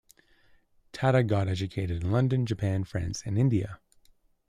[0.93, 3.79] Tata got educated in London, Japan, France and India.